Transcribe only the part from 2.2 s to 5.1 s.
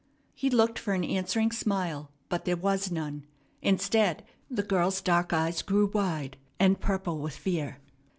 but there was none. Instead, the girl's